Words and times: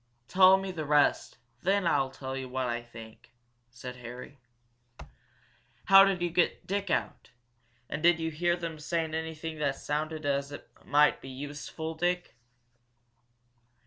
"Tell 0.27 0.57
me 0.57 0.71
the 0.71 0.83
rest, 0.83 1.37
then 1.61 1.85
I'll 1.85 2.09
tell 2.09 2.35
you 2.35 2.49
what 2.49 2.65
I 2.65 2.81
think," 2.81 3.33
said 3.69 3.97
Harry. 3.97 4.39
"How 5.85 6.03
did 6.05 6.23
you 6.23 6.31
get 6.31 6.65
Dick 6.65 6.89
out? 6.89 7.29
And 7.87 8.01
did 8.01 8.19
you 8.19 8.31
hear 8.31 8.55
them 8.55 8.79
saying 8.79 9.13
anything 9.13 9.59
that 9.59 9.75
sounded 9.75 10.25
as 10.25 10.51
if 10.51 10.61
it 10.61 10.87
might 10.87 11.21
be 11.21 11.29
useful, 11.29 11.93
Dick?" 11.93 12.35